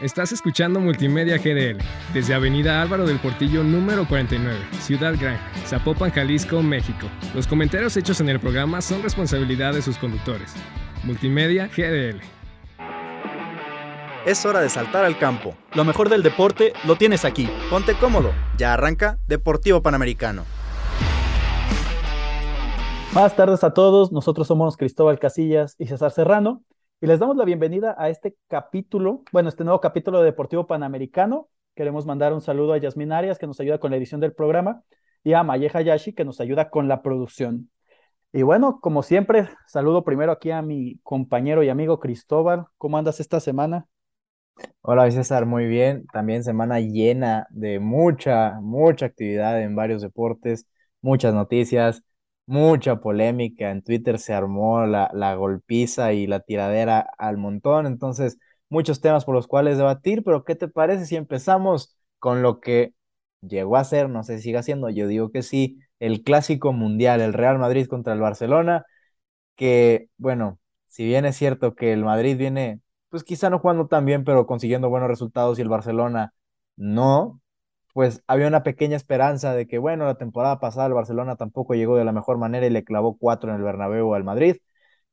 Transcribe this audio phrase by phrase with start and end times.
[0.00, 1.76] Estás escuchando Multimedia GDL
[2.14, 7.06] desde Avenida Álvaro del Portillo número 49, Ciudad Gran, Zapopan, Jalisco, México.
[7.34, 10.54] Los comentarios hechos en el programa son responsabilidad de sus conductores.
[11.04, 12.18] Multimedia GDL.
[14.24, 15.54] Es hora de saltar al campo.
[15.74, 17.46] Lo mejor del deporte lo tienes aquí.
[17.68, 18.32] Ponte cómodo.
[18.56, 20.46] Ya arranca Deportivo Panamericano.
[23.12, 24.12] Buenas tardes a todos.
[24.12, 26.62] Nosotros somos Cristóbal Casillas y César Serrano
[27.02, 31.48] y les damos la bienvenida a este capítulo, bueno, este nuevo capítulo de Deportivo Panamericano.
[31.74, 34.82] Queremos mandar un saludo a Yasmin Arias, que nos ayuda con la edición del programa,
[35.24, 37.70] y a Maye Hayashi, que nos ayuda con la producción.
[38.34, 42.66] Y bueno, como siempre, saludo primero aquí a mi compañero y amigo Cristóbal.
[42.76, 43.86] ¿Cómo andas esta semana?
[44.82, 46.04] Hola, César, muy bien.
[46.12, 50.66] También semana llena de mucha, mucha actividad en varios deportes,
[51.00, 52.02] muchas noticias
[52.50, 58.38] mucha polémica, en Twitter se armó la, la golpiza y la tiradera al montón, entonces
[58.68, 62.92] muchos temas por los cuales debatir, pero ¿qué te parece si empezamos con lo que
[63.40, 67.20] llegó a ser, no sé si siga siendo, yo digo que sí, el clásico mundial,
[67.20, 68.84] el Real Madrid contra el Barcelona,
[69.56, 72.80] que bueno, si bien es cierto que el Madrid viene,
[73.10, 76.34] pues quizá no jugando tan bien, pero consiguiendo buenos resultados y el Barcelona
[76.76, 77.40] no,
[77.94, 81.96] pues había una pequeña esperanza de que, bueno, la temporada pasada el Barcelona tampoco llegó
[81.96, 84.56] de la mejor manera y le clavó cuatro en el Bernabéu al Madrid,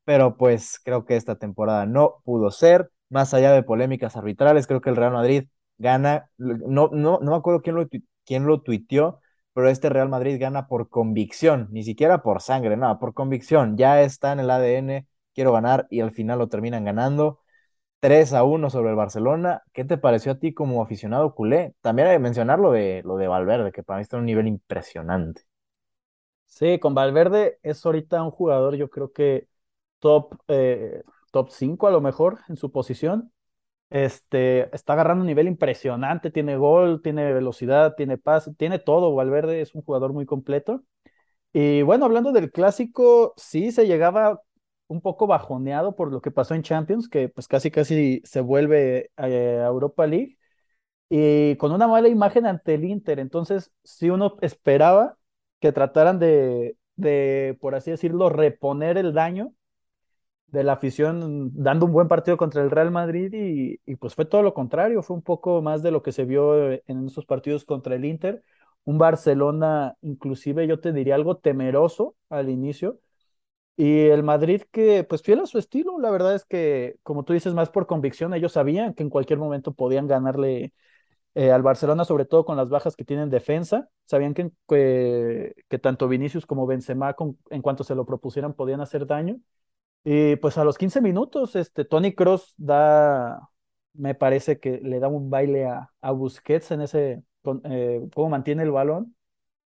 [0.06, 4.82] pero pues creo que esta temporada no pudo ser, más allá de polémicas arbitrales, creo
[4.82, 5.46] que el Real Madrid
[5.78, 7.88] gana, no, no, no me acuerdo quién lo,
[8.26, 9.22] quién lo tuiteó,
[9.54, 14.02] pero este Real Madrid gana por convicción, ni siquiera por sangre, nada, por convicción, ya
[14.02, 17.40] está en el ADN, quiero ganar y al final lo terminan ganando.
[18.00, 19.64] 3 a 1 sobre el Barcelona.
[19.74, 21.76] ¿Qué te pareció a ti como aficionado culé?
[21.82, 24.26] También hay que mencionar lo de, lo de Valverde, que para mí está en un
[24.28, 25.44] nivel impresionante.
[26.46, 29.48] Sí, con Valverde es ahorita un jugador, yo creo que
[30.00, 33.32] top, eh, top 5 a lo mejor en su posición.
[33.90, 39.16] Este, está agarrando un nivel impresionante, tiene gol, tiene velocidad, tiene paz, tiene todo.
[39.16, 40.84] Valverde es un jugador muy completo.
[41.54, 44.42] Y bueno, hablando del clásico, sí se llegaba
[44.88, 49.12] un poco bajoneado por lo que pasó en Champions, que pues casi casi se vuelve
[49.18, 50.38] a Europa League
[51.10, 53.20] y con una mala imagen ante el Inter.
[53.20, 55.18] Entonces, si uno esperaba
[55.60, 59.54] que trataran de, de, por así decirlo, reponer el daño
[60.48, 64.26] de la afición dando un buen partido contra el Real Madrid y, y, pues fue
[64.26, 67.66] todo lo contrario, fue un poco más de lo que se vio en esos partidos
[67.66, 68.44] contra el Inter,
[68.86, 73.00] un Barcelona inclusive yo te diría algo temeroso al inicio,
[73.78, 77.34] y el Madrid que, pues fiel a su estilo, la verdad es que, como tú
[77.34, 80.74] dices, más por convicción, ellos sabían que en cualquier momento podían ganarle
[81.36, 83.90] eh, al Barcelona, sobre todo con las bajas que tienen defensa.
[84.06, 87.16] Sabían que, que, tanto Vinicius como Benzema,
[87.52, 89.40] en cuanto se lo propusieran, podían hacer daño.
[90.04, 93.50] Y pues a los 15 minutos, este, Tony Cross da,
[93.94, 97.24] me parece que le da un baile a, a Busquets en ese,
[97.66, 99.16] eh, cómo mantiene el balón.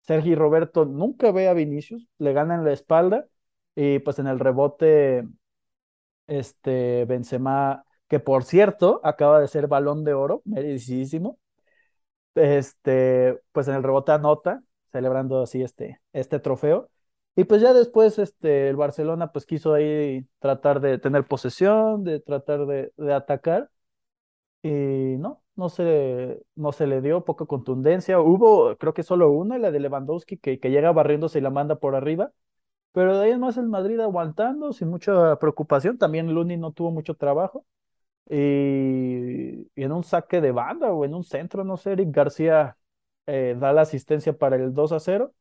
[0.02, 3.28] Sergi Roberto nunca ve a Vinicius, le gana en la espalda
[3.76, 5.26] y pues en el rebote,
[6.28, 11.40] este Benzema, que por cierto acaba de ser balón de oro, merecidísimo.
[12.36, 16.90] Este, pues en el rebote anota, celebrando así este, este trofeo.
[17.36, 22.20] Y pues ya después este, el Barcelona pues quiso ahí tratar de tener posesión, de
[22.20, 23.70] tratar de, de atacar.
[24.64, 24.70] Y
[25.18, 28.20] no, no se, no se le dio poca contundencia.
[28.22, 31.76] Hubo, creo que solo una, la de Lewandowski, que, que llega barriéndose y la manda
[31.80, 32.32] por arriba.
[32.94, 35.98] Pero de ahí en más el Madrid aguantando sin mucha preocupación.
[35.98, 37.66] También Luni no tuvo mucho trabajo.
[38.30, 42.78] Y, en un saque de banda o en un centro, no sé, Eric García
[43.28, 45.34] eh, da la asistencia para el 2 a 0.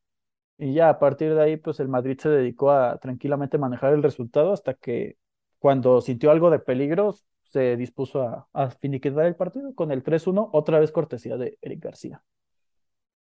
[0.58, 4.02] Y ya a partir de ahí, pues el Madrid se dedicó a tranquilamente manejar el
[4.02, 5.16] resultado hasta que
[5.58, 10.50] cuando sintió algo de peligro, se dispuso a, a finiquitar el partido con el 3-1,
[10.52, 12.22] otra vez cortesía de Eric García.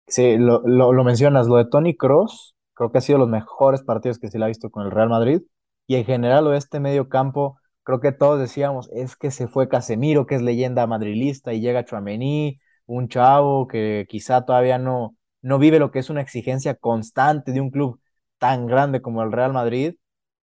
[0.06, 3.82] Sí, lo, lo, lo mencionas, lo de Tony Cross, Creo que ha sido los mejores
[3.82, 5.42] partidos que se le ha visto con el Real Madrid.
[5.86, 10.24] Y en general, este medio campo, creo que todos decíamos, es que se fue Casemiro,
[10.26, 12.56] que es leyenda madrilista, y llega Chuamení,
[12.86, 17.60] un chavo que quizá todavía no, no vive lo que es una exigencia constante de
[17.60, 18.00] un club
[18.38, 19.96] tan grande como el Real Madrid,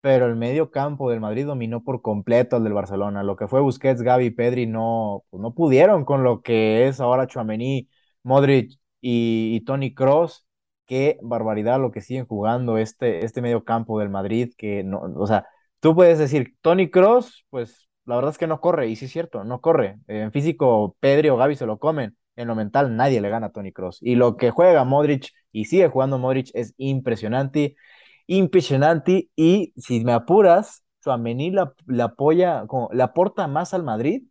[0.01, 3.23] pero el medio campo del Madrid dominó por completo al del Barcelona.
[3.23, 7.29] Lo que fue Busquets, Gavi, Pedri no, pues no pudieron con lo que es ahora
[7.29, 7.89] Chuamení,
[8.25, 10.45] Modric y, y Tony Cross
[10.87, 15.27] qué barbaridad lo que siguen jugando este, este medio campo del Madrid, que no, o
[15.27, 15.47] sea,
[15.81, 19.13] tú puedes decir, Tony Cross, pues la verdad es que no corre, y sí es
[19.13, 19.99] cierto, no corre.
[20.09, 22.17] En físico, Pedri o Gaby se lo comen.
[22.37, 23.99] En lo mental, nadie le gana a Tony Cross.
[24.03, 27.77] Y lo que juega Modric y sigue jugando Modric es impresionante,
[28.27, 29.31] impresionante.
[29.37, 34.23] Y si me apuras, Suamení la, la apoya, como, le aporta más al Madrid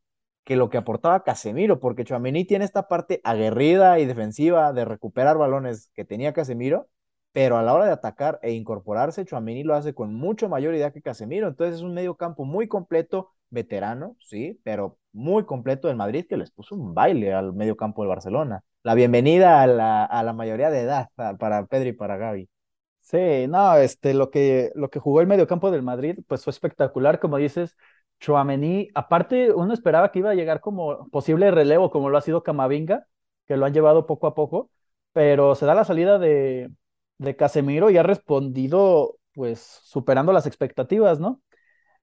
[0.44, 5.38] que lo que aportaba Casemiro, porque Chouameni tiene esta parte aguerrida y defensiva de recuperar
[5.38, 6.90] balones que tenía Casemiro,
[7.32, 10.92] pero a la hora de atacar e incorporarse, Chouameni lo hace con mucho mayor idea
[10.92, 15.98] que Casemiro, entonces es un medio campo muy completo, veterano, sí, pero muy completo del
[15.98, 18.64] Madrid que les puso un baile al medio campo del Barcelona.
[18.84, 22.50] La bienvenida a la, a la mayoría de edad para Pedri y para Gaby.
[23.02, 27.20] Sí, no, este, lo que, lo que jugó el mediocampo del Madrid, pues fue espectacular,
[27.20, 27.76] como dices,
[28.24, 32.42] Chouameni, aparte uno esperaba que iba a llegar como posible relevo, como lo ha sido
[32.42, 33.06] Camavinga,
[33.46, 34.72] que lo han llevado poco a poco,
[35.12, 36.72] pero se da la salida de,
[37.18, 41.42] de Casemiro y ha respondido, pues, superando las expectativas, ¿no?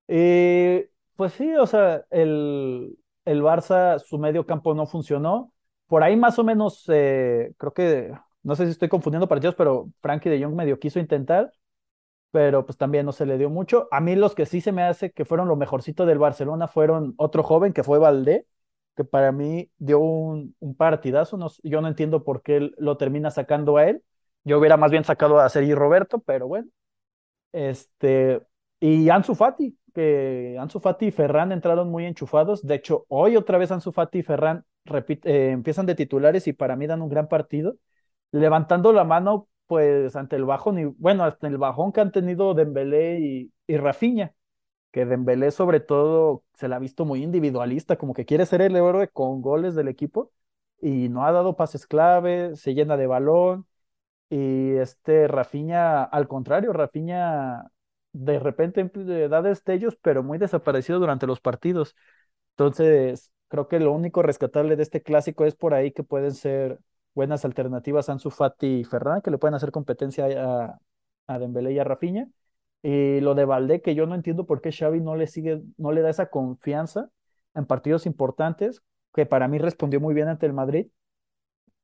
[0.08, 5.52] Eh, pues sí, o sea, el, el Barça, su medio campo no funcionó.
[5.86, 8.12] Por ahí más o menos, eh, creo que,
[8.42, 11.52] no sé si estoy confundiendo partidos, pero Frankie de Jong medio quiso intentar,
[12.30, 13.88] pero pues también no se le dio mucho.
[13.90, 17.14] A mí los que sí se me hace que fueron lo mejorcito del Barcelona fueron
[17.16, 18.46] otro joven que fue Valdé,
[18.96, 21.36] que para mí dio un, un partidazo.
[21.36, 24.02] No, yo no entiendo por qué lo termina sacando a él.
[24.44, 26.68] Yo hubiera más bien sacado a Sergi Roberto, pero bueno.
[27.52, 28.40] Este,
[28.80, 32.66] y Ansu Fati, que Ansu Fati y Ferran entraron muy enchufados.
[32.66, 34.64] De hecho, hoy otra vez Ansu Fati y Ferran
[35.24, 37.76] eh, empiezan de titulares y para mí dan un gran partido.
[38.32, 42.54] Levantando la mano pues ante el bajón, y bueno, hasta el bajón que han tenido
[42.54, 44.34] Dembélé y, y Rafinha,
[44.92, 48.76] que Dembélé sobre todo se la ha visto muy individualista, como que quiere ser el
[48.76, 50.32] héroe con goles del equipo
[50.82, 53.66] y no ha dado pases clave, se llena de balón
[54.30, 57.70] y este Rafinha, al contrario, Rafinha
[58.12, 58.88] de repente
[59.28, 61.96] da destellos, pero muy desaparecido durante los partidos.
[62.52, 66.78] Entonces, creo que lo único rescatable de este clásico es por ahí que pueden ser
[67.14, 70.78] buenas alternativas Ansu Fati y Ferran, que le pueden hacer competencia a,
[71.26, 72.28] a Dembélé y a Rafinha.
[72.82, 75.92] Y lo de Valdé, que yo no entiendo por qué Xavi no le sigue, no
[75.92, 77.10] le da esa confianza
[77.54, 78.82] en partidos importantes,
[79.14, 80.86] que para mí respondió muy bien ante el Madrid.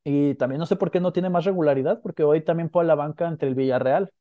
[0.05, 2.87] Y también no sé por qué no tiene más regularidad, porque hoy también fue a
[2.87, 4.13] la banca ante el Villarreal.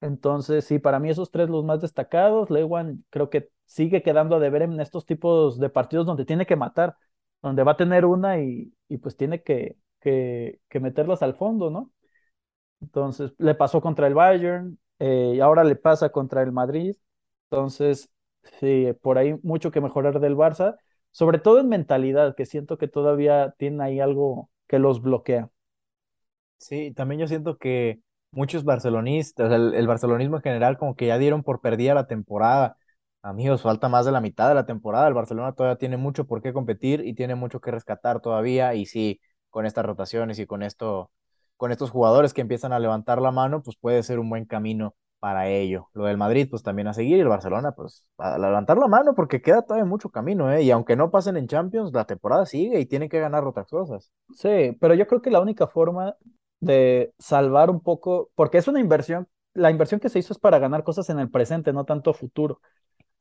[0.00, 2.50] Entonces, sí, para mí esos tres los más destacados.
[2.50, 6.56] Lewan creo que sigue quedando a deber en estos tipos de partidos donde tiene que
[6.56, 6.96] matar,
[7.42, 9.76] donde va a tener una y, y pues tiene que,
[10.68, 11.90] que, meterlas al fondo, ¿no?
[12.80, 16.96] Entonces, le pasó contra el Bayern eh, y ahora le pasa contra el Madrid.
[17.50, 18.10] Entonces,
[18.60, 20.76] sí, por ahí mucho que mejorar del Barça,
[21.10, 25.50] sobre todo en mentalidad, que siento que todavía tiene ahí algo que los bloquea.
[26.58, 28.00] Sí, también yo siento que
[28.30, 32.76] muchos barcelonistas, el, el barcelonismo en general, como que ya dieron por perdida la temporada.
[33.22, 35.08] Amigos, falta más de la mitad de la temporada.
[35.08, 38.74] El Barcelona todavía tiene mucho por qué competir y tiene mucho que rescatar todavía.
[38.74, 39.20] Y sí,
[39.58, 41.10] con estas rotaciones y con esto,
[41.56, 44.94] con estos jugadores que empiezan a levantar la mano, pues puede ser un buen camino
[45.18, 45.88] para ello.
[45.94, 49.16] Lo del Madrid, pues también a seguir, y el Barcelona, pues a levantar la mano,
[49.16, 50.62] porque queda todavía mucho camino, ¿eh?
[50.62, 54.12] Y aunque no pasen en Champions, la temporada sigue y tienen que ganar otras cosas.
[54.32, 56.14] Sí, pero yo creo que la única forma
[56.60, 60.60] de salvar un poco, porque es una inversión, la inversión que se hizo es para
[60.60, 62.60] ganar cosas en el presente, no tanto futuro.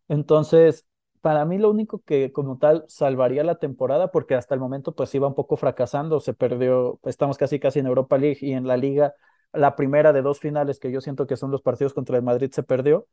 [0.08, 0.86] Entonces,
[1.22, 5.14] para mí lo único que como tal salvaría la temporada, porque hasta el momento pues
[5.16, 8.78] iba un poco fracasando, se perdió, estamos casi casi en Europa League y en la
[8.78, 9.14] liga,
[9.54, 12.52] la primera de dos finales que yo siento que son los partidos contra el Madrid
[12.52, 13.08] se perdió.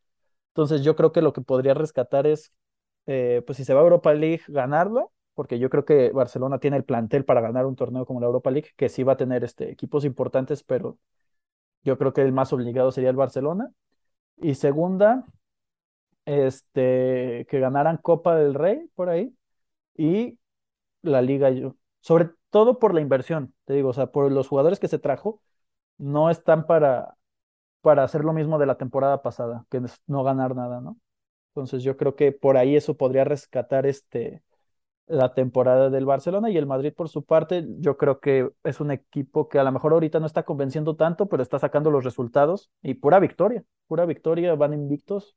[0.48, 2.52] Entonces yo creo que lo que podría rescatar es,
[3.06, 6.76] eh, pues si se va a Europa League, ganarlo, porque yo creo que Barcelona tiene
[6.76, 9.44] el plantel para ganar un torneo como la Europa League, que sí va a tener
[9.44, 10.98] este, equipos importantes, pero
[11.84, 13.70] yo creo que el más obligado sería el Barcelona.
[14.38, 15.24] Y segunda,
[16.26, 19.34] este, que ganaran Copa del Rey por ahí
[19.96, 20.38] y
[21.02, 24.80] la Liga, yo, sobre todo por la inversión, te digo, o sea, por los jugadores
[24.80, 25.40] que se trajo,
[25.98, 27.16] no están para,
[27.82, 30.98] para hacer lo mismo de la temporada pasada, que es no ganar nada, ¿no?
[31.50, 34.42] Entonces yo creo que por ahí eso podría rescatar este,
[35.06, 38.90] la temporada del Barcelona y el Madrid por su parte, yo creo que es un
[38.90, 42.70] equipo que a lo mejor ahorita no está convenciendo tanto, pero está sacando los resultados
[42.82, 45.36] y pura victoria, pura victoria, van invictos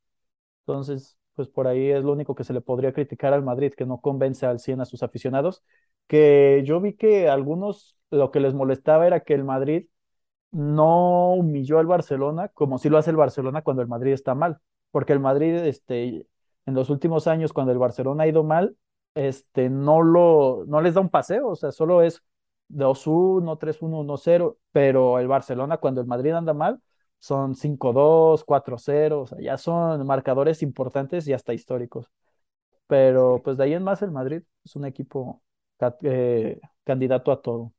[0.68, 3.86] entonces, pues por ahí es lo único que se le podría criticar al Madrid, que
[3.86, 5.64] no convence al 100 a sus aficionados,
[6.08, 9.88] que yo vi que algunos lo que les molestaba era que el Madrid
[10.52, 14.60] no humilló al Barcelona como si lo hace el Barcelona cuando el Madrid está mal,
[14.92, 16.28] porque el Madrid este,
[16.66, 18.78] en los últimos años cuando el Barcelona ha ido mal,
[19.16, 22.24] este, no, lo, no les da un paseo, o sea, solo es
[22.70, 26.82] 2-1, 3-1, 1-0, pero el Barcelona cuando el Madrid anda mal,
[27.20, 32.10] son 5-2, 4-0, o sea, ya son marcadores importantes y hasta históricos.
[32.88, 35.42] Pero pues de ahí en más el Madrid es un equipo
[36.04, 37.74] eh, candidato a todo.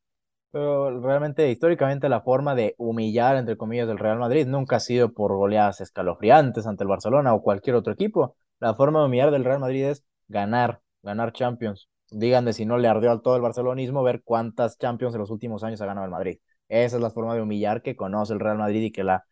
[0.51, 5.13] Pero realmente históricamente la forma de humillar, entre comillas, del Real Madrid nunca ha sido
[5.13, 8.37] por goleadas escalofriantes ante el Barcelona o cualquier otro equipo.
[8.61, 11.89] La forma de humillar del Real Madrid es ganar, ganar Champions.
[12.11, 15.63] díganme si no le ardió al todo el barcelonismo ver cuántas Champions en los últimos
[15.65, 16.39] años ha ganado el Madrid.
[16.69, 19.27] Esa es la forma de humillar que conoce el Real Madrid y que la,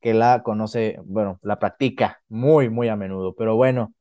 [0.00, 3.34] que la conoce, bueno, la practica muy, muy a menudo.
[3.34, 3.94] Pero bueno,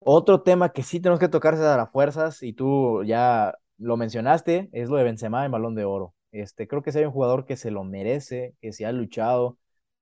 [0.00, 4.68] otro tema que sí tenemos que tocarse a las fuerzas, y tú ya lo mencionaste,
[4.72, 6.14] es lo de Benzema en Balón de Oro.
[6.32, 9.58] Este, creo que si hay un jugador que se lo merece, que se ha luchado,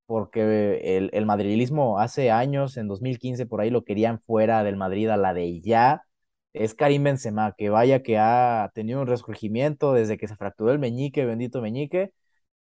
[0.06, 5.08] porque el, el madrilismo hace años, en 2015, por ahí lo querían fuera del Madrid
[5.08, 6.02] a la de ya,
[6.52, 10.78] es Karim Benzema, que vaya que ha tenido un resurgimiento desde que se fracturó el
[10.78, 12.12] meñique, bendito meñique,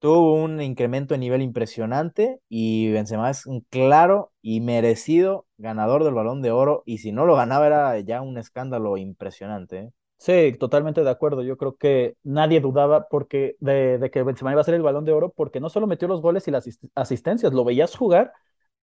[0.05, 6.13] tuvo un incremento de nivel impresionante y Benzema es un claro y merecido ganador del
[6.13, 9.79] Balón de Oro y si no lo ganaba era ya un escándalo impresionante.
[9.79, 9.91] ¿eh?
[10.19, 11.43] Sí, totalmente de acuerdo.
[11.43, 15.13] Yo creo que nadie dudaba porque de, que Benzema iba a ser el Balón de
[15.13, 18.31] Oro porque no solo metió los goles y las asistencias, lo veías jugar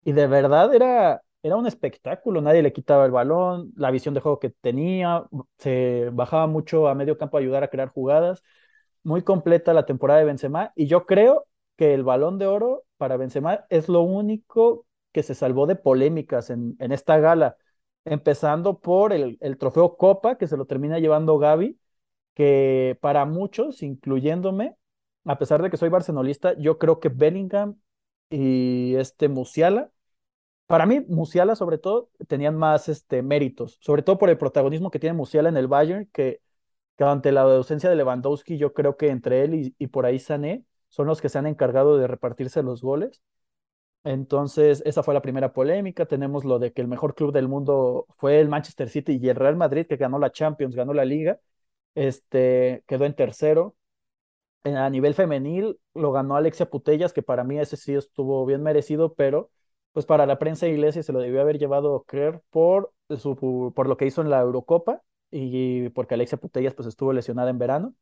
[0.05, 4.19] y de verdad era era un espectáculo, nadie le quitaba el balón, la visión de
[4.19, 5.23] juego que tenía,
[5.57, 8.43] se bajaba mucho a medio campo a ayudar a crear jugadas,
[9.03, 13.17] muy completa la temporada de Benzema y yo creo que el balón de oro para
[13.17, 17.57] Benzema es lo único que se salvó de polémicas en, en esta gala,
[18.05, 21.79] empezando por el, el trofeo Copa que se lo termina llevando Gaby,
[22.35, 24.75] que para muchos, incluyéndome,
[25.25, 27.79] a pesar de que soy barcelonista, yo creo que Bellingham
[28.29, 29.91] y este Musiala
[30.67, 34.99] para mí, Musiala, sobre todo, tenían más este, méritos, sobre todo por el protagonismo que
[34.99, 36.41] tiene Musiala en el Bayern, que,
[36.99, 40.65] que ante la ausencia de Lewandowski, yo creo que entre él y, por ahí Sané
[40.89, 43.21] son los que se han encargado de repartirse los goles.
[44.03, 46.05] Entonces, esa fue la primera polémica.
[46.07, 49.37] Tenemos lo de que el mejor club del mundo fue el Manchester City y el
[49.37, 51.39] Real Madrid, que ganó la Champions, ganó la Liga,
[51.95, 53.75] este, quedó en tercero.
[54.65, 59.13] A nivel femenil, lo ganó Alexia Putellas, que para mí ese sí estuvo bien merecido,
[59.15, 59.51] pero
[59.93, 63.87] pues para la prensa de Iglesia se lo debió haber llevado creer por, su, por
[63.87, 67.95] lo que hizo en la Eurocopa y porque Alexia Putellas pues estuvo lesionada en verano.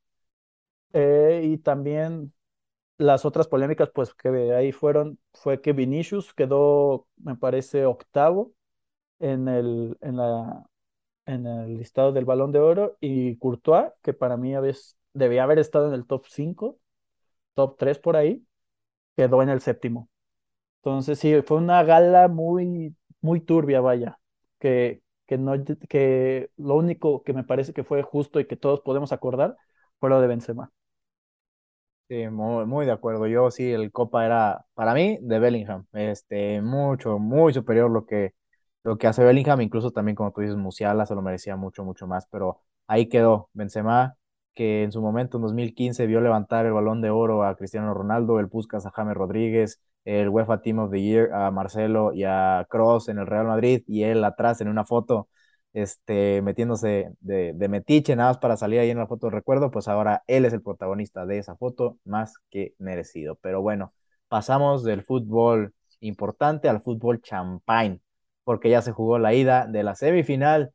[0.94, 2.34] Eh, y también
[2.98, 8.54] las otras polémicas pues que ahí fueron fue que Vinicius quedó me parece octavo
[9.20, 10.66] en el, en la,
[11.26, 14.54] en el listado del Balón de Oro y Courtois, que para mí
[15.14, 16.80] debía haber estado en el top 5,
[17.56, 18.46] top 3 por ahí,
[19.16, 20.10] quedó en el séptimo.
[20.82, 24.20] Entonces sí, fue una gala muy, muy turbia, vaya,
[24.60, 25.54] que, que, no,
[25.90, 29.58] que lo único que me parece que fue justo y que todos podemos acordar
[30.00, 30.72] fue lo de Benzema.
[32.10, 33.28] Sí, muy, muy de acuerdo.
[33.28, 35.86] Yo sí, el Copa era, para mí, de Bellingham.
[35.92, 38.34] Este, mucho, muy superior lo que,
[38.84, 39.60] lo que hace Bellingham.
[39.60, 42.26] Incluso también, como tú dices, Musiala se lo merecía mucho, mucho más.
[42.32, 44.16] Pero ahí quedó Benzema,
[44.54, 48.40] que en su momento, en 2015, vio levantar el balón de oro a Cristiano Ronaldo,
[48.40, 52.66] el Puskas a James Rodríguez, el UEFA Team of the Year a Marcelo y a
[52.70, 55.30] Cross en el Real Madrid y él atrás en una foto
[55.74, 59.70] este, metiéndose de, de, metiche nada más para salir ahí en la foto de recuerdo,
[59.70, 63.36] pues ahora él es el protagonista de esa foto, más que merecido.
[63.42, 63.92] Pero bueno,
[64.30, 68.00] pasamos del fútbol importante al fútbol champagne,
[68.44, 70.72] porque ya se jugó la ida de la semifinal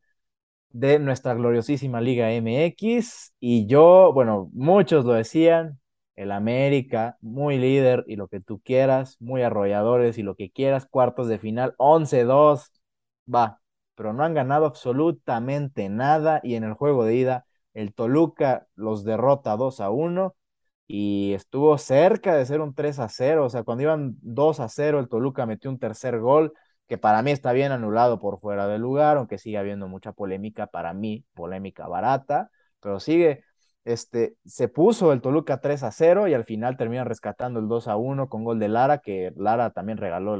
[0.69, 5.79] de nuestra gloriosísima Liga MX y yo, bueno, muchos lo decían,
[6.15, 10.85] el América, muy líder y lo que tú quieras, muy arrolladores y lo que quieras,
[10.85, 12.71] cuartos de final, 11-2,
[13.33, 13.61] va,
[13.95, 19.03] pero no han ganado absolutamente nada y en el juego de ida el Toluca los
[19.03, 20.35] derrota 2 a 1
[20.87, 24.69] y estuvo cerca de ser un 3 a 0, o sea, cuando iban 2 a
[24.69, 26.53] 0 el Toluca metió un tercer gol
[26.87, 30.67] que para mí está bien anulado por fuera del lugar, aunque sigue habiendo mucha polémica
[30.67, 33.43] para mí, polémica barata, pero sigue
[33.85, 37.87] este, se puso el Toluca 3 a 0 y al final termina rescatando el 2
[37.87, 40.39] a 1 con gol de Lara, que Lara también regaló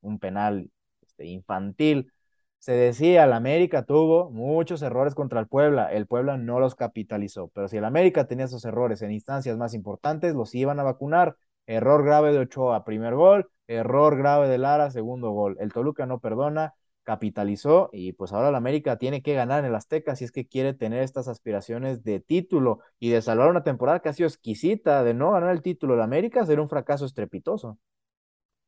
[0.00, 0.70] un penal
[1.02, 2.12] este, infantil.
[2.58, 7.48] Se decía, el América tuvo muchos errores contra el Puebla, el Puebla no los capitalizó,
[7.54, 11.36] pero si el América tenía esos errores en instancias más importantes, los iban a vacunar.
[11.66, 15.56] Error grave de Ochoa, primer gol, error grave de Lara, segundo gol.
[15.60, 19.74] El Toluca no perdona, capitalizó y pues ahora la América tiene que ganar en el
[19.74, 24.00] Azteca si es que quiere tener estas aspiraciones de título y de salvar una temporada
[24.00, 27.78] que ha sido exquisita, de no ganar el título de América sería un fracaso estrepitoso.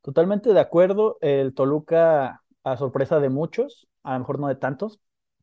[0.02, 5.00] Totalmente de acuerdo, el Toluca a sorpresa de muchos, a lo mejor no de tantos,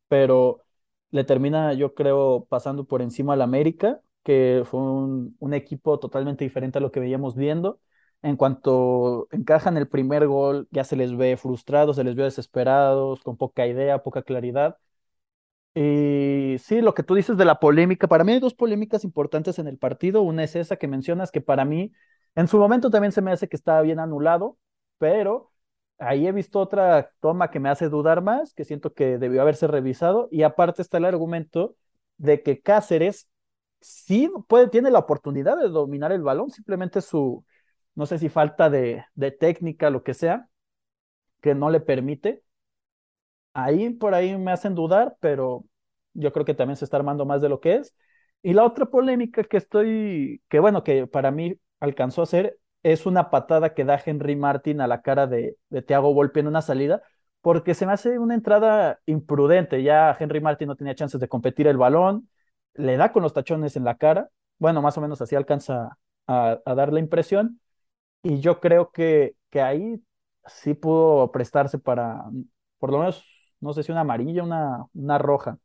[0.08, 0.62] pero
[1.10, 6.78] le termina yo creo pasando por encima al América, que fue un equipo totalmente diferente
[6.78, 7.80] a lo que veíamos viendo
[8.22, 13.22] en cuanto encajan el primer gol, ya se les ve frustrados, se les ve desesperados,
[13.22, 14.78] con poca idea, poca claridad.
[15.74, 19.58] Y sí, lo que tú dices de la polémica, para mí hay dos polémicas importantes
[19.58, 20.22] en el partido.
[20.22, 21.92] Una es esa que mencionas, que para mí
[22.34, 24.58] en su momento también se me hace que estaba bien anulado,
[24.98, 25.52] pero
[25.98, 29.66] ahí he visto otra toma que me hace dudar más, que siento que debió haberse
[29.68, 30.28] revisado.
[30.32, 31.76] Y aparte está el argumento
[32.16, 33.28] de que Cáceres
[33.80, 37.44] sí puede, tiene la oportunidad de dominar el balón, simplemente su,
[37.94, 39.04] no sé si falta de,
[39.38, 40.48] técnica, lo que sea,
[41.42, 42.42] que no le permite.
[43.52, 45.64] Ahí por ahí me hacen dudar, pero
[46.14, 47.94] yo creo que también se está armando más de lo que es.
[48.42, 53.06] Y la otra polémica que estoy, que bueno, que para mí alcanzó a ser, es
[53.06, 57.02] una patada que da Henry Martin a la cara de, de Thiago en una salida,
[57.42, 59.82] porque se me hace una entrada imprudente.
[59.82, 62.28] Ya Henry Martin no tenía chances de competir el balón,
[62.74, 64.30] le da con los tachones en la cara.
[64.58, 67.60] Bueno, más o menos así alcanza a, dar la impresión.
[68.22, 70.02] Y yo creo que, que ahí
[70.46, 72.22] sí pudo prestarse para,
[72.78, 73.24] por lo menos,
[73.60, 75.58] no sé si una amarilla, una, una roja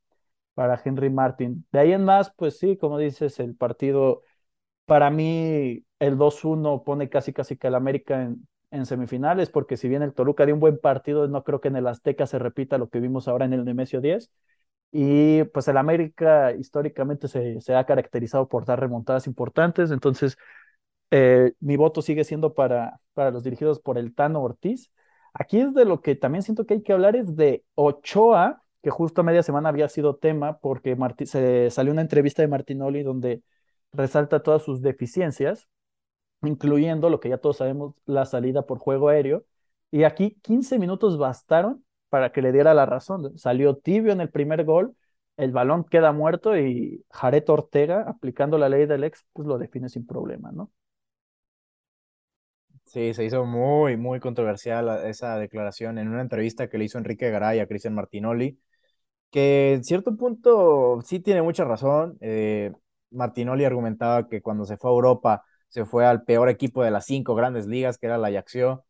[0.55, 1.65] para Henry Martin.
[1.71, 4.23] De ahí en más, pues sí, como dices, el partido,
[4.85, 9.89] para mí, el 2-1 pone casi casi que el América en, en semifinales, porque si
[9.89, 12.77] bien el Toluca dio un buen partido, no creo que en el Azteca se repita
[12.79, 14.31] lo que vimos ahora en el Nemesio 10.
[14.91, 20.37] Y pues el América históricamente se, se ha caracterizado por dar remontadas importantes, entonces
[21.11, 24.91] eh, mi voto sigue siendo para, para los dirigidos por el Tano Ortiz.
[25.33, 28.89] Aquí es de lo que también siento que hay que hablar, es de Ochoa, que
[28.89, 30.95] justo a media semana había sido tema porque
[31.25, 33.41] se salió una entrevista de Martinoli donde
[33.93, 35.67] resalta todas sus deficiencias
[36.43, 39.45] incluyendo lo que ya todos sabemos, la salida por juego aéreo.
[39.91, 43.37] Y aquí 15 minutos bastaron para que le diera la razón.
[43.37, 44.95] Salió tibio en el primer gol,
[45.37, 49.89] el balón queda muerto y Jared Ortega, aplicando la ley del ex, pues lo define
[49.89, 50.71] sin problema, ¿no?
[52.95, 57.29] Sí, se hizo muy, muy controversial esa declaración en una entrevista que le hizo Enrique
[57.29, 58.57] Garay a Cristian Martinoli,
[59.31, 62.17] que en cierto punto sí tiene mucha razón.
[62.21, 62.71] Eh,
[63.11, 67.05] Martinoli argumentaba que cuando se fue a Europa se fue al peor equipo de las
[67.05, 68.85] cinco grandes ligas, que era la Ajaxio,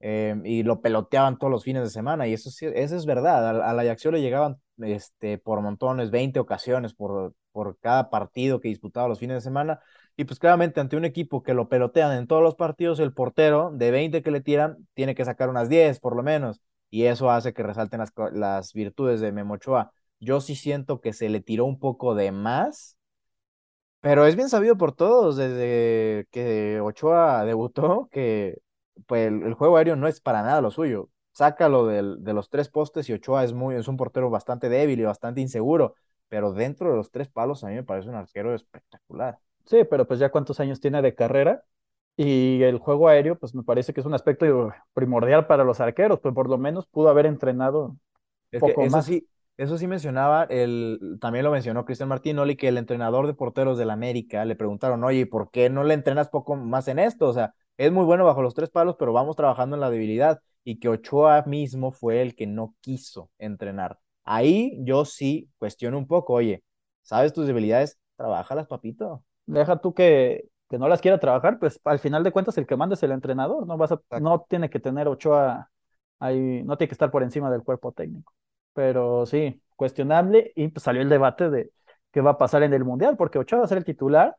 [0.00, 3.74] em, y lo peloteaban todos los fines de semana, y eso, eso es verdad, a,
[3.74, 9.08] la Ajaxio le llegaban este, por montones, 20 ocasiones por, por cada partido que disputaba
[9.08, 9.80] los fines de semana,
[10.18, 13.70] y pues claramente ante un equipo que lo pelotean en todos los partidos, el portero
[13.72, 17.30] de 20 que le tiran tiene que sacar unas 10 por lo menos, y eso
[17.30, 19.92] hace que resalten las, las virtudes de Memochoa.
[20.18, 22.98] Yo sí siento que se le tiró un poco de más,
[24.00, 28.58] pero es bien sabido por todos desde que Ochoa debutó que
[29.06, 31.10] pues, el, juego aéreo no es para nada lo suyo.
[31.32, 34.98] Sácalo del, de los tres postes y Ochoa es, muy, es un portero bastante débil
[35.00, 35.94] y bastante inseguro,
[36.28, 39.38] pero dentro de los tres palos a mí me parece un arquero espectacular.
[39.68, 41.62] Sí, pero pues ya cuántos años tiene de carrera
[42.16, 46.20] y el juego aéreo pues me parece que es un aspecto primordial para los arqueros,
[46.20, 47.98] pues por lo menos pudo haber entrenado un
[48.58, 49.06] poco más.
[49.06, 53.78] Sí, eso sí mencionaba, el, también lo mencionó Cristian Martinoli, que el entrenador de porteros
[53.78, 57.28] del América le preguntaron, oye, ¿por qué no le entrenas poco más en esto?
[57.28, 60.40] O sea, es muy bueno bajo los tres palos, pero vamos trabajando en la debilidad.
[60.64, 63.98] Y que Ochoa mismo fue el que no quiso entrenar.
[64.24, 66.62] Ahí yo sí cuestiono un poco, oye,
[67.02, 67.98] ¿sabes tus debilidades?
[68.16, 69.24] Trabájalas, papito.
[69.48, 72.76] Deja tú que, que no las quiera trabajar, pues al final de cuentas el que
[72.76, 75.70] manda es el entrenador, no vas a, no tiene que tener Ochoa
[76.18, 78.34] ahí, no tiene que estar por encima del cuerpo técnico
[78.72, 81.72] pero sí, cuestionable y pues salió el debate de
[82.12, 84.36] qué va a pasar en el Mundial, porque Ochoa va a ser el titular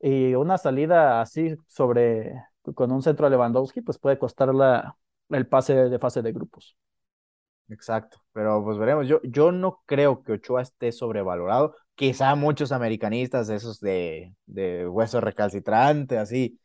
[0.00, 2.34] y una salida así sobre
[2.74, 4.96] con un centro a Lewandowski, pues puede costar la,
[5.28, 6.76] el pase de fase de grupos.
[7.68, 9.08] Exacto, pero pues veremos.
[9.08, 11.74] Yo, yo no creo que Ochoa esté sobrevalorado.
[11.94, 16.58] Quizá muchos americanistas, esos de, de hueso recalcitrante, así,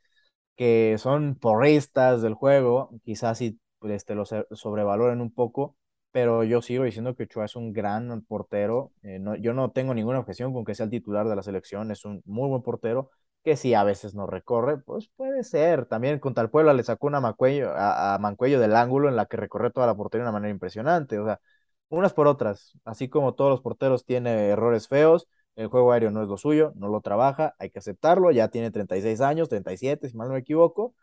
[0.55, 5.77] que son porristas del juego, quizás sí este, lo sobrevaloren un poco,
[6.11, 8.91] pero yo sigo diciendo que Ochoa es un gran portero.
[9.03, 11.91] Eh, no, yo no tengo ninguna objeción con que sea el titular de la selección,
[11.91, 13.11] es un muy buen portero,
[13.43, 15.85] que si a veces no recorre, pues puede ser.
[15.85, 19.37] También contra el Puebla le sacó una Mancuello, a, Mancuello del ángulo en la que
[19.37, 21.19] recorre toda la portería de una manera impresionante.
[21.19, 21.39] O sea,
[21.89, 22.77] unas por otras.
[22.85, 26.71] Así como todos los porteros tiene errores feos, el juego aéreo no es lo suyo,
[26.75, 28.31] no lo trabaja, hay que aceptarlo.
[28.31, 30.93] Ya tiene 36 años, 37, si mal no me equivoco.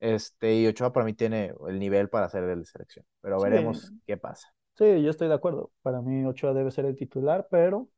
[0.00, 4.16] Este, y Ochoa para mí tiene el nivel para ser de selección, pero veremos qué
[4.16, 4.48] pasa.
[4.78, 5.70] Sí, yo estoy de acuerdo.
[5.82, 7.88] Para mí Ochoa debe ser el titular, pero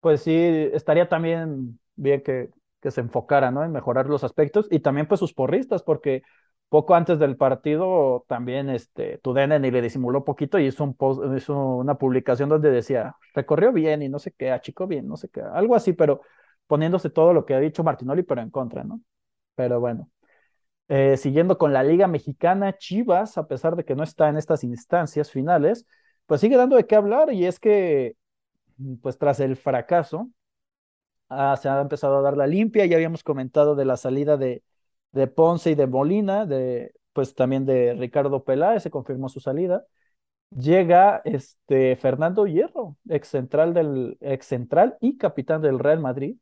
[0.00, 3.64] pues sí, estaría también bien que, que se enfocara, ¿no?
[3.64, 6.22] En mejorar los aspectos y también pues sus porristas, porque
[6.72, 11.20] poco antes del partido también este, Tudene ni le disimuló poquito y hizo, un post,
[11.36, 15.28] hizo una publicación donde decía, recorrió bien y no sé qué, achicó bien, no sé
[15.28, 16.22] qué, algo así, pero
[16.66, 19.02] poniéndose todo lo que ha dicho Martinoli, pero en contra, ¿no?
[19.54, 20.08] Pero bueno,
[20.88, 24.64] eh, siguiendo con la Liga Mexicana, Chivas, a pesar de que no está en estas
[24.64, 25.86] instancias finales,
[26.24, 28.16] pues sigue dando de qué hablar y es que,
[28.78, 30.30] mm, pues tras el fracaso,
[31.28, 34.62] ah, se ha empezado a dar la limpia, ya habíamos comentado de la salida de,
[35.12, 39.84] de Ponce y de Molina, de, pues también de Ricardo Peláez, se confirmó su salida,
[40.56, 46.36] llega este Fernando Hierro, ex central del ex central y capitán del Real Madrid,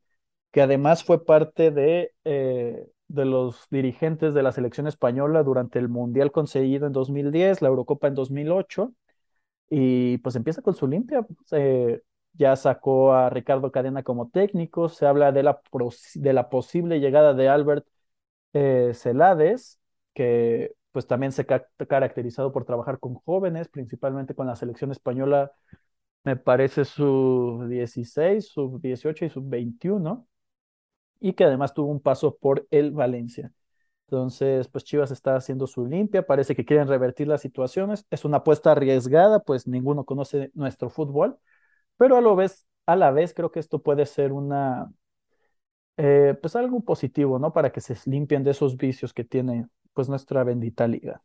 [0.51, 5.89] que además fue parte de, eh, de los dirigentes de la selección española durante el
[5.89, 8.93] Mundial conseguido en 2010, la Eurocopa en 2008,
[9.69, 11.25] y pues empieza con su limpia.
[11.51, 12.01] Eh,
[12.33, 15.61] ya sacó a Ricardo Cadena como técnico, se habla de la,
[16.15, 17.85] de la posible llegada de Albert
[18.53, 19.79] eh, Celades,
[20.13, 25.51] que pues también se ha caracterizado por trabajar con jóvenes, principalmente con la selección española,
[26.23, 30.27] me parece sub 16, sub 18 y sub 21,
[31.19, 33.51] y que además tuvo un paso por el Valencia.
[34.07, 38.37] Entonces, pues Chivas está haciendo su limpia, parece que quieren revertir las situaciones, es una
[38.37, 41.37] apuesta arriesgada, pues ninguno conoce nuestro fútbol,
[41.97, 44.91] pero a, lo vez, a la vez creo que esto puede ser una,
[45.97, 47.53] eh, pues algo positivo, ¿no?
[47.53, 51.21] Para que se limpien de esos vicios que tiene pues nuestra bendita liga.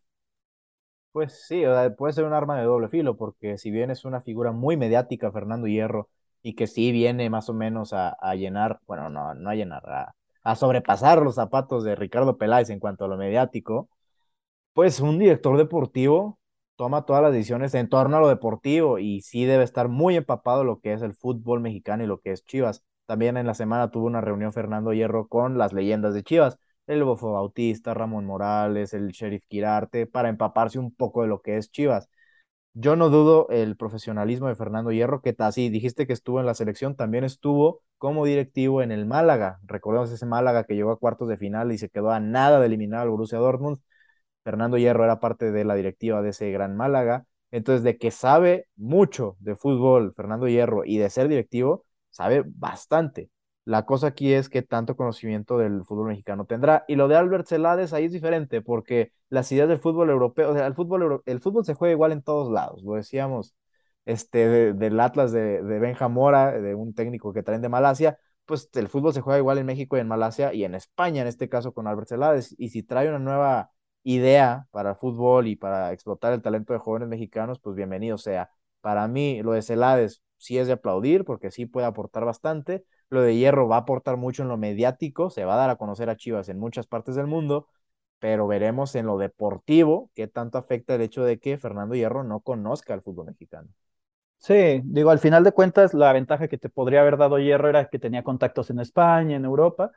[1.13, 1.63] Pues sí,
[1.97, 5.33] puede ser un arma de doble filo, porque si bien es una figura muy mediática,
[5.33, 6.11] Fernando Hierro,
[6.43, 10.55] y que sí viene más o menos a, llenar, bueno, no, no a llenar, a,
[10.57, 13.89] sobrepasar los zapatos de Ricardo Peláez en cuanto a lo mediático,
[14.75, 16.39] pues un director deportivo
[16.77, 20.65] toma todas las decisiones en torno a lo deportivo y sí debe estar muy empapado
[20.65, 22.85] lo que es el fútbol mexicano y lo que es Chivas.
[23.07, 27.05] También en la semana tuvo una reunión Fernando Hierro con las leyendas de Chivas el
[27.05, 31.71] Bofo Bautista, Ramón Morales, el Sheriff Quirarte, para empaparse un poco de lo que es
[31.71, 32.09] Chivas.
[32.75, 36.55] Yo no dudo el profesionalismo de Fernando Hierro, que así dijiste que estuvo en la
[36.55, 39.61] selección, también estuvo como directivo en el Málaga.
[39.64, 42.66] Recordemos ese Málaga que llegó a cuartos de final y se quedó a nada de
[42.66, 43.79] eliminar al Borussia Dortmund.
[44.45, 47.27] Fernando Hierro era parte de la directiva de ese gran Málaga.
[47.51, 51.86] Entonces, de que sabe mucho de fútbol Fernando Hierro y de ser directivo,
[52.17, 53.31] sabe bastante.
[53.65, 56.85] La cosa aquí es que tanto conocimiento del fútbol mexicano tendrá.
[56.89, 60.55] Y lo de Albert Celades ahí es diferente, porque las ideas del fútbol europeo, o
[60.55, 63.55] sea, el fútbol, el fútbol se juega igual en todos lados, lo decíamos,
[64.05, 68.89] este, del Atlas de, de Mora, de un técnico que traen de Malasia, pues el
[68.89, 71.75] fútbol se juega igual en México y en Malasia y en España, en este caso
[71.75, 72.55] con Albert Celades.
[72.59, 73.73] Y si trae una nueva
[74.05, 78.51] idea para el fútbol y para explotar el talento de jóvenes mexicanos, pues bienvenido sea.
[78.81, 83.22] Para mí, lo de Celades sí es de aplaudir, porque sí puede aportar bastante lo
[83.22, 86.11] de Hierro va a aportar mucho en lo mediático, se va a dar a conocer
[86.11, 87.68] a Chivas en muchas partes del mundo,
[88.18, 92.40] pero veremos en lo deportivo qué tanto afecta el hecho de que Fernando Hierro no
[92.40, 93.68] conozca el fútbol mexicano.
[94.38, 97.88] Sí, digo, al final de cuentas, la ventaja que te podría haber dado Hierro era
[97.88, 99.90] que tenía contactos en España, en Europa,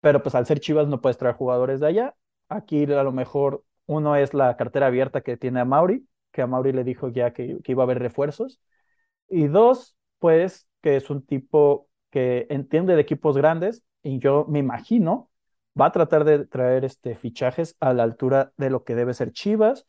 [0.00, 2.16] pero pues al ser Chivas no puedes traer jugadores de allá.
[2.48, 6.46] Aquí a lo mejor uno es la cartera abierta que tiene a Mauri, que a
[6.48, 8.60] Mauri le dijo ya que, que iba a haber refuerzos.
[9.28, 14.58] Y dos, pues que es un tipo que entiende de equipos grandes y yo me
[14.60, 15.30] imagino
[15.78, 19.32] va a tratar de traer este, fichajes a la altura de lo que debe ser
[19.32, 19.86] Chivas.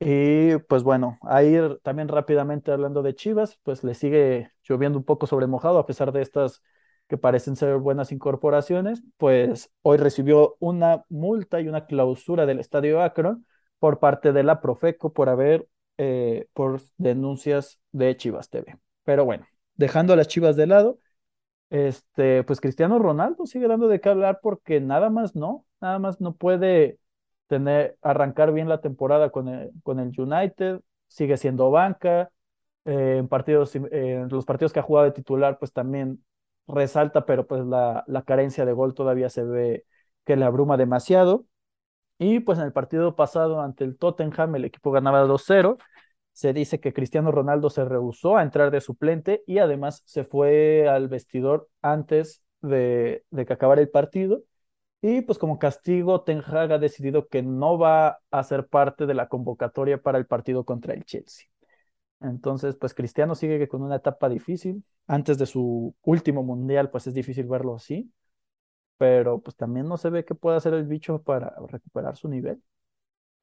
[0.00, 5.26] Y pues bueno, ahí también rápidamente hablando de Chivas, pues le sigue lloviendo un poco
[5.26, 6.62] sobre mojado a pesar de estas
[7.08, 13.00] que parecen ser buenas incorporaciones, pues hoy recibió una multa y una clausura del Estadio
[13.02, 13.46] Akron
[13.78, 18.78] por parte de la Profeco por haber, eh, por denuncias de Chivas TV.
[19.04, 20.98] Pero bueno, dejando a las Chivas de lado,
[21.70, 26.20] este, pues Cristiano Ronaldo sigue dando de qué hablar porque nada más no, nada más
[26.20, 26.98] no puede
[27.48, 32.30] tener, arrancar bien la temporada con el, con el United, sigue siendo banca,
[32.84, 36.24] eh, en partidos, en los partidos que ha jugado de titular, pues también
[36.68, 39.84] resalta, pero pues la, la carencia de gol todavía se ve
[40.24, 41.46] que le abruma demasiado.
[42.18, 45.78] Y pues en el partido pasado ante el Tottenham, el equipo ganaba 2-0
[46.36, 50.86] se dice que Cristiano Ronaldo se rehusó a entrar de suplente y además se fue
[50.86, 54.42] al vestidor antes de, que acabara el partido.
[55.00, 59.28] Y pues como castigo, Ten ha decidido que no va a ser parte de la
[59.28, 61.46] convocatoria para el partido contra el Chelsea.
[62.20, 64.84] Entonces, pues Cristiano sigue con una etapa difícil.
[65.06, 68.12] Antes de su último mundial, pues es difícil verlo así.
[68.98, 72.62] Pero pues también no se ve qué puede hacer el bicho para recuperar su nivel.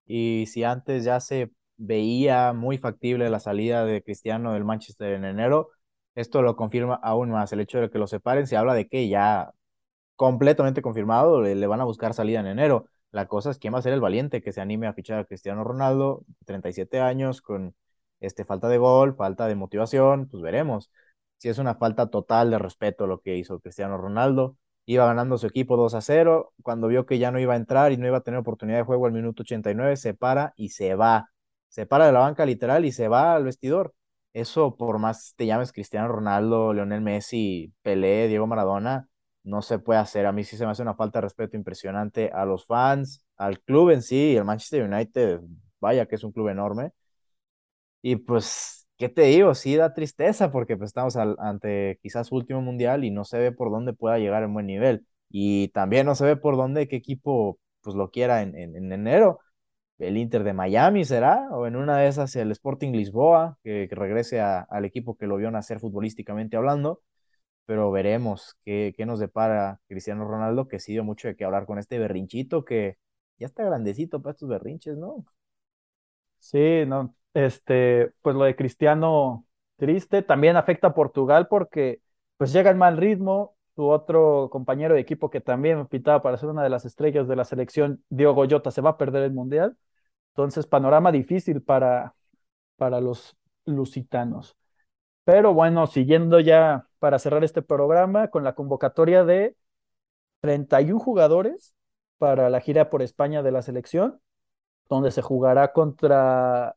[0.06, 5.26] Y si antes ya se veía muy factible la salida de Cristiano del Manchester en
[5.26, 5.72] enero.
[6.16, 7.52] Esto lo confirma aún más.
[7.54, 9.54] El hecho de que lo separen se habla de que ya
[10.16, 12.90] completamente confirmado le, van a buscar salida en enero.
[13.12, 15.26] La cosa es quién va a ser el valiente que se anime a fichar a
[15.26, 17.76] Cristiano Ronaldo, 37 años, con
[18.20, 20.92] este, falta de gol, falta de motivación, pues veremos.
[21.38, 25.48] Si es una falta total de respeto lo que hizo Cristiano Ronaldo, iba ganando su
[25.48, 28.18] equipo 2 a 0, cuando vio que ya no iba a entrar y no iba
[28.18, 31.30] a tener oportunidad de juego al minuto 89, se para y se va
[31.74, 33.96] se para de la banca literal y se va al vestidor.
[34.34, 39.08] Eso, por más te llames Cristiano Ronaldo, Leonel Messi, Pelé, Diego Maradona,
[39.44, 40.26] no se puede hacer.
[40.28, 43.60] A mí sí se me hace una falta de respeto impresionante a los fans, al
[43.60, 45.42] club en sí, el Manchester United,
[45.80, 46.92] vaya que es un club enorme.
[48.02, 49.54] Y pues, ¿qué te digo?
[49.54, 53.52] Sí da tristeza porque pues, estamos ante quizás su último mundial y no se ve
[53.52, 55.06] por dónde pueda llegar en buen nivel.
[55.30, 59.40] Y también no se ve por dónde, qué equipo pues lo quiera en, en, enero.
[60.00, 64.42] El Inter de Miami será, o en una de esas el Sporting Lisboa, que, regrese
[64.42, 67.02] al equipo que lo vio nacer futbolísticamente hablando
[67.66, 71.66] pero veremos qué, qué, nos depara Cristiano Ronaldo, que sí dio mucho de qué hablar
[71.66, 72.98] con este berrinchito que
[73.40, 75.26] ya está grandecito para estos berrinches, ¿no?
[76.40, 79.46] Sí, no, este, pues lo de Cristiano
[79.78, 82.02] triste, también afecta a Portugal porque
[82.38, 86.50] pues llega en mal ritmo, su otro compañero de equipo que también pitaba para ser
[86.50, 89.78] una de las estrellas de la selección, Diogo Goyota, se va a perder el Mundial,
[90.32, 92.16] entonces panorama difícil para,
[92.78, 94.58] para los lusitanos.
[95.26, 99.56] Pero bueno, siguiendo ya para cerrar este programa con la convocatoria de
[100.42, 101.74] 31 jugadores
[102.18, 104.20] para la gira por España de la selección,
[104.90, 106.76] donde se jugará contra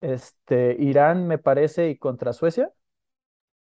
[0.00, 2.72] este, Irán, me parece, y contra Suecia.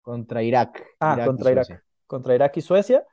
[0.02, 0.86] Contra Irak.
[1.00, 1.84] Ah, contra Irak.
[2.08, 3.06] Contra Irak y Suecia.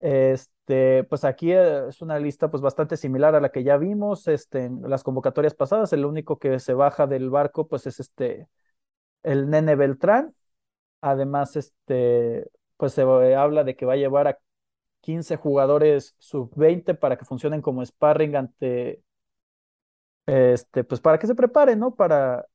[0.00, 4.28] Este, pues aquí eh, es una lista pues bastante similar a la que ya vimos
[4.28, 5.92] este, en las convocatorias pasadas.
[5.92, 8.48] El único que se baja del barco pues es este
[9.22, 10.34] el Nene Beltrán
[11.00, 14.38] Además, este, pues se habla de que va a llevar a
[15.00, 19.02] 15 jugadores sub-20 para que funcionen como sparring ante,
[20.28, 21.94] este, pues para que se preparen, ¿no?
[21.94, 22.46] Para,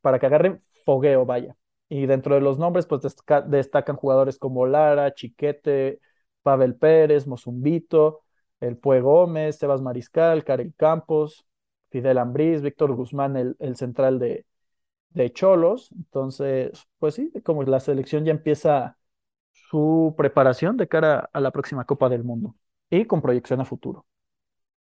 [0.00, 1.56] para que agarren fogueo, vaya.
[1.88, 3.02] Y dentro de los nombres, pues
[3.48, 6.00] destacan jugadores como Lara, Chiquete,
[6.42, 8.22] Pavel Pérez, Mozumbito,
[8.60, 11.46] El Pue Gómez, Sebas Mariscal, Karel Campos,
[11.90, 14.46] Fidel Ambriz, Víctor Guzmán, el, el central de,
[15.10, 15.90] de Cholos.
[15.96, 18.98] Entonces, pues sí, como la selección ya empieza
[19.52, 22.56] su preparación de cara a la próxima Copa del Mundo
[22.90, 24.06] y con proyección a futuro.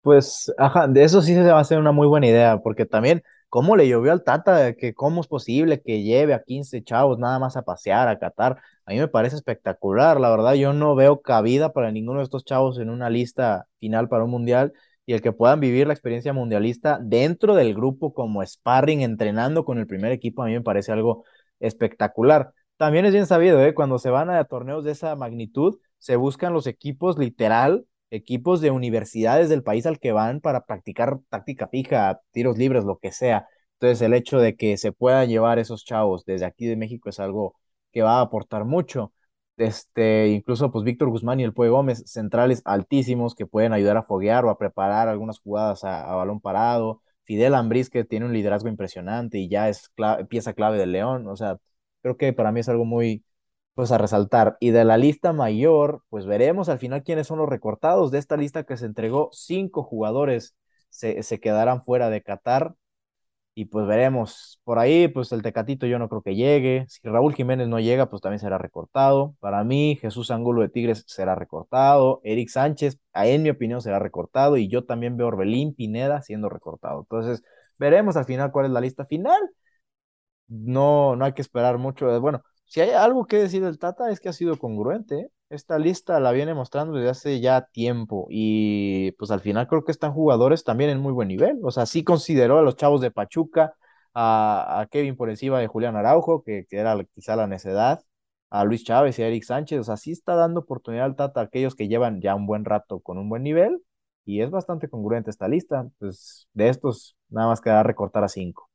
[0.02, 3.22] Pues, ajá, de eso sí se va a hacer una muy buena idea, porque también,
[3.50, 4.74] ¿cómo le llovió al Tata?
[4.74, 8.58] Que cómo es posible que lleve a 15 chavos nada más a pasear, a Qatar.
[8.88, 12.44] A mí me parece espectacular, la verdad, yo no veo cabida para ninguno de estos
[12.46, 14.74] chavos en una lista final para un mundial
[15.06, 19.78] y el que puedan vivir la experiencia mundialista dentro del grupo como sparring, entrenando con
[19.78, 21.26] el primer equipo, a mí me parece algo
[21.60, 22.54] espectacular.
[22.78, 23.76] También es bien sabido, ¿eh?
[23.76, 28.72] cuando se van a torneos de esa magnitud, se buscan los equipos literal, equipos de
[28.72, 33.48] universidades del país al que van para practicar táctica fija, tiros libres, lo que sea.
[33.74, 37.20] Entonces el hecho de que se puedan llevar esos chavos desde aquí de México es
[37.20, 37.56] algo
[37.92, 39.14] que va a aportar mucho.
[39.58, 44.04] Este, incluso pues Víctor Guzmán y el Pue Gómez, centrales altísimos que pueden ayudar a
[44.04, 47.02] foguear o a preparar algunas jugadas a, balón parado.
[47.24, 49.92] Fidel Ambriz que tiene un liderazgo impresionante y ya es
[50.30, 51.28] pieza clave del León.
[51.28, 51.58] O sea,
[52.02, 53.24] creo que para mí es algo muy
[53.76, 54.58] pues a resaltar.
[54.60, 58.12] Y de la lista mayor, pues veremos al final quiénes son los recortados.
[58.12, 60.56] De esta lista que se entregó, cinco jugadores
[60.90, 62.76] se, se quedarán fuera de Qatar
[63.54, 64.60] y pues veremos.
[64.64, 66.86] Por ahí, pues el Tecatito yo no creo que llegue.
[66.90, 69.36] Si Raúl Jiménez no llega, pues también será recortado.
[69.40, 72.22] Para mí, Jesús Angulo de Tigres será recortado.
[72.24, 74.58] Eric Sánchez, en mi opinión, será recortado.
[74.58, 77.02] Y yo también veo Orbelín Pineda siendo recortado.
[77.02, 77.44] Entonces,
[77.78, 79.40] veremos al final cuál es la lista final.
[80.48, 82.20] No, no hay que esperar mucho.
[82.22, 85.20] Bueno, si hay algo que decir del Tata es que ha sido congruente.
[85.20, 85.32] ¿eh?
[85.52, 89.92] esta lista la viene mostrando desde hace ya tiempo y pues al final creo que
[89.92, 91.60] están jugadores también en muy buen nivel.
[91.64, 93.76] O sea, sí consideró a los chavos de Pachuca,
[94.14, 98.02] a, Kevin por encima de Julián Araujo, que, era quizá la necedad,
[98.50, 99.80] a Luis Chávez y a Eric Sánchez.
[99.80, 102.64] O sea, sí está dando oportunidad al Tata a aquellos que llevan ya un buen
[102.66, 103.84] rato con un buen nivel
[104.26, 105.90] y es bastante congruente esta lista.
[106.00, 108.71] Pues de estos nada más queda recortar a cinco.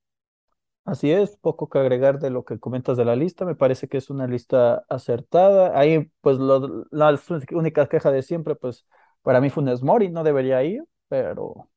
[0.86, 3.98] Así es, poco que agregar de lo que comentas de la lista, me parece que
[3.98, 5.76] es una lista acertada.
[5.78, 7.18] Ahí, pues, la
[7.52, 8.86] única queja de siempre, pues,
[9.22, 11.68] para mí Funes Mori no debería ir, pero,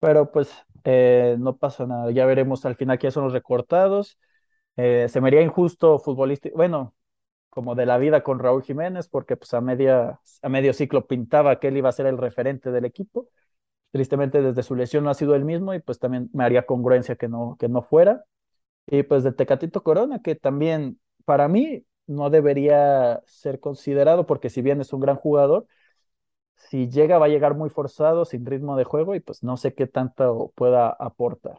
[0.00, 0.50] pero pues,
[0.84, 2.10] eh, no pasa nada.
[2.10, 4.18] Ya veremos al final quiénes son los recortados.
[4.76, 6.94] Eh, se me haría injusto futbolístico, bueno,
[7.50, 11.60] como de la vida con Raúl Jiménez, porque pues a, media, a medio ciclo pintaba
[11.60, 13.28] que él iba a ser el referente del equipo
[13.92, 17.16] Tristemente desde su lesión no ha sido el mismo y pues también me haría congruencia
[17.16, 18.24] que no, que no fuera.
[18.86, 24.62] Y pues de Tecatito Corona, que también para mí no debería ser considerado porque si
[24.62, 25.66] bien es un gran jugador,
[26.56, 29.74] si llega va a llegar muy forzado, sin ritmo de juego y pues no sé
[29.74, 31.58] qué tanto pueda aportar.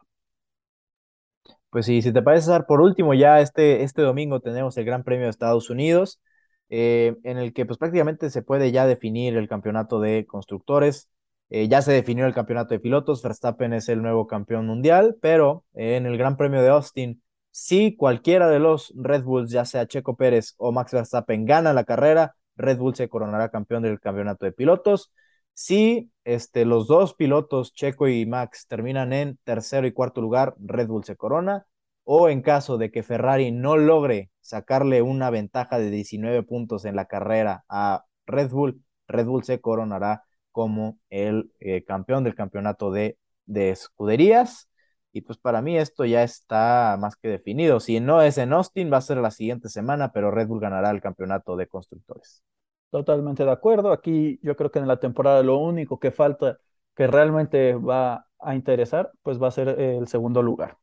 [1.70, 5.04] Pues sí, si te parece, César, por último, ya este, este domingo tenemos el Gran
[5.04, 6.22] Premio de Estados Unidos,
[6.70, 11.10] eh, en el que pues prácticamente se puede ya definir el campeonato de constructores.
[11.56, 15.66] Eh, ya se definió el campeonato de pilotos, Verstappen es el nuevo campeón mundial, pero
[15.76, 20.18] en el Gran Premio de Austin, si cualquiera de los Red Bulls, ya sea Checo
[20.18, 24.52] Pérez o Max Verstappen, gana la carrera, Red Bull se coronará campeón del campeonato de
[24.52, 25.12] pilotos.
[25.54, 30.88] Si este, los dos pilotos, Checo y Max, terminan en tercero y cuarto lugar, Red
[30.88, 31.68] Bull se corona.
[32.04, 36.96] o en caso de que Ferrari no logre sacarle una ventaja de 19 puntos en
[36.96, 42.92] la carrera a Red Bull, Red Bull se coronará como el eh, campeón del campeonato
[42.92, 44.70] de, de escuderías.
[45.12, 47.82] Y pues para mí esto ya está más que definido.
[47.82, 50.90] Si no es en Austin, va a ser la siguiente semana, pero Red Bull ganará
[50.92, 52.42] el campeonato de constructores.
[52.90, 53.92] Totalmente de acuerdo.
[53.92, 56.58] Aquí yo creo que en la temporada lo único que falta
[56.96, 60.78] que realmente va a interesar, pues va a ser el segundo lugar.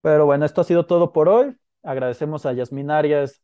[0.00, 1.56] Pero bueno, esto ha sido todo por hoy.
[1.82, 3.42] Agradecemos a Yasmin Arias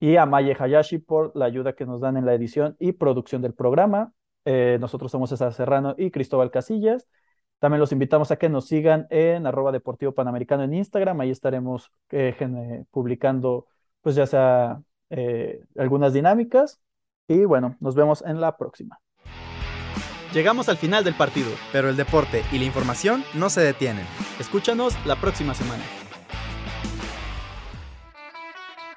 [0.00, 3.40] y a Maye Hayashi por la ayuda que nos dan en la edición y producción
[3.42, 4.12] del programa.
[4.44, 7.08] Eh, nosotros somos César Serrano y Cristóbal Casillas.
[7.58, 11.20] También los invitamos a que nos sigan en arroba deportivo panamericano en Instagram.
[11.20, 13.66] Ahí estaremos eh, publicando,
[14.00, 16.80] pues ya sea eh, algunas dinámicas
[17.28, 18.98] y bueno, nos vemos en la próxima.
[20.32, 24.06] Llegamos al final del partido, pero el deporte y la información no se detienen.
[24.40, 25.84] Escúchanos la próxima semana.